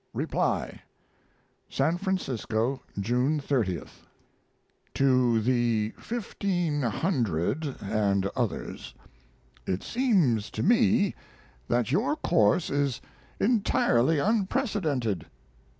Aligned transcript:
(REPLY) 0.15 0.81
SAN 1.69 1.99
FRANCISCO, 1.99 2.81
June 2.99 3.39
30th 3.39 4.07
TO 4.95 5.39
THE 5.41 5.93
1,500 5.95 7.75
AND 7.83 8.25
OTHERS, 8.35 8.95
It 9.67 9.83
seems 9.83 10.49
to 10.49 10.63
me 10.63 11.13
that 11.67 11.91
your 11.91 12.15
course 12.15 12.71
is 12.71 12.99
entirely 13.39 14.17
unprecedented. 14.17 15.27